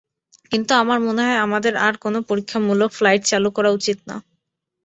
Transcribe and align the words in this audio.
কিন্তু 0.51 0.71
আমার 0.81 0.99
মনে 1.07 1.21
হয়, 1.25 1.39
আমাদের 1.39 1.73
আর 1.85 1.93
কোনো 2.03 2.19
পরীক্ষামূলক 2.29 2.89
ফ্লাইট 2.97 3.21
চালু 3.31 3.49
করা 3.57 3.69
উচিত 3.77 3.97
না। 4.09 4.15